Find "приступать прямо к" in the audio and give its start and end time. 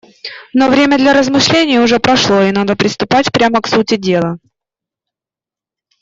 2.75-3.67